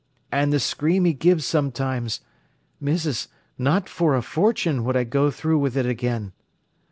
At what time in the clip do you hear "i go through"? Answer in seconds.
4.97-5.59